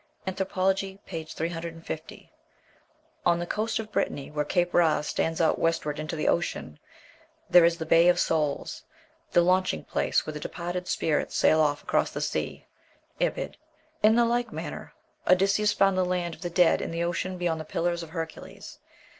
[0.25, 1.23] ("Anthropology," p.
[1.25, 2.31] 350.)
[3.23, 6.79] "On the coast of Brittany, where Cape Raz stands out westward into the ocean,
[7.51, 8.81] there is 'the Bay of Souls,'
[9.33, 12.65] the launching place where the departed spirits sail off across the sea."
[13.19, 13.57] (Ibid.)
[14.01, 14.95] In like manner,
[15.27, 18.79] Odysseus found the land of the dead in the ocean beyond the Pillars of Hercules.